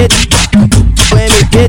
MP, 0.00 0.16
o 1.12 1.18
MP, 1.18 1.68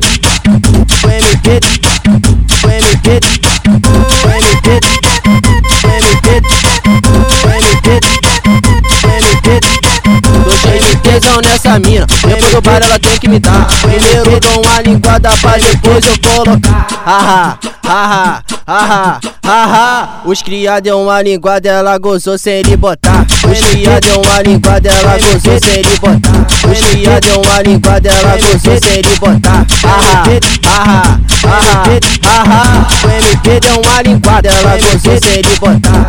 o 10.90 10.96
tesão 11.02 11.42
nessa 11.42 11.78
mina, 11.78 12.06
depois 12.26 12.52
do 12.52 12.62
bar 12.62 12.80
ela 12.82 12.98
tem 12.98 13.18
que 13.18 13.28
me 13.28 13.38
dar. 13.38 13.68
Primeiro 13.82 14.40
dou 14.40 14.62
uma 14.62 14.80
linguada 14.80 15.28
pra 15.36 15.58
depois 15.58 16.02
eu 16.06 16.18
colocar. 16.18 16.86
Haha, 17.04 17.58
haha, 17.84 18.42
haha, 18.66 19.20
haha. 19.44 20.08
Os 20.24 20.42
cria 20.42 20.80
deu 20.80 21.00
uma 21.00 21.20
linguada, 21.22 21.68
ela 21.68 21.98
gozou 21.98 22.38
sem 22.38 22.54
ele 22.54 22.76
botar. 22.76 23.26
Os 23.50 23.60
cria 23.70 24.00
deu 24.00 24.20
uma 24.20 24.42
linguada, 24.42 24.88
ela 24.88 25.18
gozou 25.18 25.58
sem 25.58 25.74
ele 25.74 25.98
botar. 26.00 26.46
Os 26.70 26.80
cria 26.90 27.20
deu 27.20 27.40
uma 27.40 27.62
linguada, 27.62 28.08
ela 28.08 28.36
gozou 28.36 28.78
sem 28.80 28.98
ele 28.98 29.16
botar. 29.18 29.66
Haha, 29.82 30.24
haha, 30.64 31.20
haha, 31.44 31.84
haha. 32.24 32.86
O 33.04 33.10
MP 33.10 33.60
deu 33.60 33.80
uma 33.80 34.02
linguada, 34.02 34.48
ela 34.48 34.76
gozou 34.78 35.18
sem 35.20 35.32
ele 35.38 35.56
botar. 35.58 36.06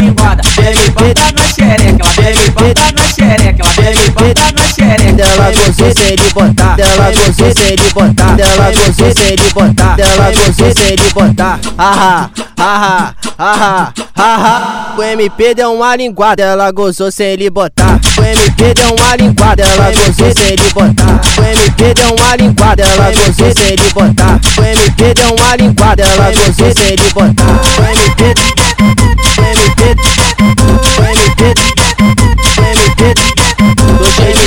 Linguada, 0.00 0.42
bebe 0.56 0.78
linguada 0.82 1.32
na 1.36 1.42
xereca, 1.48 2.06
bebe 2.16 2.38
linguada 2.38 2.92
na 2.92 3.04
xereca, 3.04 3.64
bebe 3.76 3.98
linguada 3.98 4.52
na 4.52 4.64
xereca. 4.74 5.05
Dela 5.16 5.50
gozou 5.50 5.92
sem 5.96 6.06
ele 6.12 6.30
botar, 6.34 6.76
dela 6.76 7.10
gozou 7.10 7.52
sem 7.56 7.66
ele 7.72 7.90
botar, 7.94 8.36
dela 8.36 8.70
gozou 8.70 9.12
sem 9.14 9.26
ele 9.28 9.50
botar, 9.54 9.96
dela 9.96 10.32
sem 10.74 10.86
ele 10.88 11.10
botar. 11.14 11.60
Haha, 11.78 12.30
haha, 12.58 13.14
haha, 13.38 13.92
haha. 14.14 14.94
O 14.98 15.02
MP 15.02 15.54
deu 15.54 15.72
uma 15.72 15.96
linguada, 15.96 16.42
ela 16.42 16.70
gozou 16.70 17.10
sem 17.10 17.28
ele 17.28 17.48
botar. 17.48 17.98
O 18.18 18.22
MP 18.22 18.74
deu 18.74 18.94
uma 18.94 19.16
linguada, 19.16 19.62
ela 19.62 19.90
gozou 19.90 20.32
sem 20.36 20.52
ele 20.52 20.70
botar. 20.74 21.20
O 21.38 21.44
MP 21.44 21.94
deu 21.94 22.14
uma 22.14 22.36
linguada, 22.36 22.82
ela 22.82 23.12
gozou 23.12 23.52
sem 23.56 23.66
ele 23.68 23.90
botar. 23.94 24.40
O 24.58 24.64
MP 24.64 25.14
deu 25.14 25.34
uma 25.34 25.56
linguada, 25.56 26.02
ela 26.02 26.26
gozou 26.26 26.72
sem 26.74 26.92
ele 26.92 27.10
botar. 27.14 27.60
O 27.78 27.84
MP, 27.84 28.22
o 28.22 28.84
MP, 28.84 29.25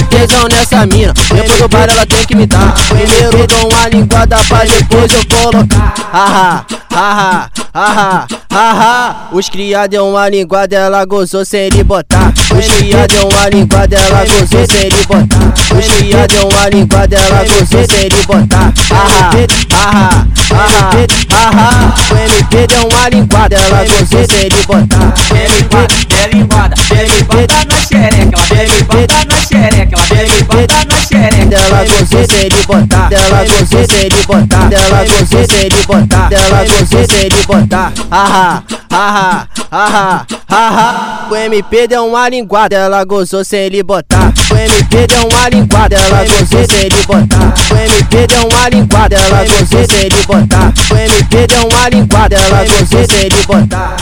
tesão 0.10 0.48
nessa 0.50 0.86
mina, 0.86 1.14
depois 1.34 1.60
do 1.60 1.68
bar 1.68 1.88
ela 1.90 2.06
tem 2.06 2.26
que 2.26 2.36
me 2.36 2.46
dar. 2.46 2.74
Primeiro 2.88 3.48
dou 3.48 3.70
uma 3.70 3.88
linguada 3.88 4.38
pra 4.48 4.66
depois 4.66 5.12
eu 5.14 5.26
colocar. 5.26 5.94
Haha, 6.12 6.66
haha, 6.92 7.50
haha, 7.74 8.28
haha. 8.52 9.16
Os 9.32 9.50
cria 9.50 9.88
deu 9.88 10.08
uma 10.08 10.28
linguada, 10.28 10.76
ela 10.76 11.06
gozou 11.06 11.46
sem 11.46 11.62
ele 11.62 11.84
botar. 11.84 12.34
Os 12.58 12.68
cria 12.78 13.08
deu 13.08 13.28
uma 13.28 13.50
linguada, 13.50 13.96
ela 13.96 14.26
gozou 14.26 14.66
sem 14.66 14.82
ele 14.82 15.06
botar. 15.06 15.54
Os 15.78 15.98
cria 15.98 16.28
deu 16.28 16.48
uma 16.48 16.70
linguada, 16.70 17.16
ela 17.16 17.44
gozou 17.44 17.86
sem 17.88 18.06
ele 18.06 18.24
botar. 18.26 18.74
Haha, 18.90 19.32
haha, 19.72 20.28
haha, 20.52 20.92
haha. 21.31 21.94
O 22.11 22.17
MP 22.17 22.67
deu 22.67 22.88
uma 22.88 23.09
linguada, 23.09 23.55
ela 23.55 23.86
sem 23.88 24.38
ele 24.39 24.56
botar. 24.67 25.14
Bebe 25.30 25.53
linguada, 26.33 26.75
bebe 26.89 27.11
linguada 27.11 27.66
na 27.66 27.75
xereca, 27.86 28.39
ela 28.39 28.50
bebe 28.50 28.72
linguada 28.75 29.25
na 29.25 29.36
xereca, 29.38 29.95
ela 29.95 30.08
bebe 30.08 30.31
linguada 30.36 30.86
na 30.86 30.97
xereca. 30.97 31.45
Dela 31.50 31.86
gozou 31.86 32.25
sem 32.25 32.39
ele 32.39 32.66
botar, 32.67 33.09
dela 33.09 33.45
gozou 33.45 33.86
sem 33.86 34.00
ele 34.00 34.23
botar, 34.28 34.69
dela 34.69 35.06
gozou 35.06 35.45
sem 35.45 35.59
ele 35.59 35.83
botar, 35.88 36.30
dela 36.30 36.66
gozou 36.66 37.06
sem 37.06 37.19
ele 37.19 37.44
botar. 37.47 37.94
Haha, 38.11 38.63
haha, 38.91 39.47
haha, 39.72 40.25
haha. 40.50 41.19
O 41.30 41.35
MP 41.35 41.88
deu 41.88 42.08
uma 42.08 42.27
linguada, 42.27 42.75
ela 42.75 43.03
gozou 43.03 43.45
sem 43.45 43.59
ele 43.59 43.83
botar. 43.83 44.33
O 44.52 44.58
MP 44.58 45.05
deu 45.05 45.27
uma 45.27 45.47
linguada, 45.49 45.95
ela 45.95 46.23
gozou 46.23 46.66
sem 46.67 46.85
ele 46.85 47.03
botar. 47.05 47.53
O 47.69 47.77
MP 47.77 48.27
deu 48.27 48.47
uma 48.47 48.69
linguada, 48.69 49.16
ela 49.16 49.45
gozou 49.45 49.85
sem 49.88 50.05
ele 50.05 50.23
botar. 50.25 50.73
O 50.91 50.97
MP 50.97 51.47
deu 51.47 51.67
uma 51.67 51.89
linguada, 51.89 52.35
ela 52.35 52.66
gozou 52.66 53.05
sem 53.07 53.25
ele 53.25 53.44
botar. 53.45 53.95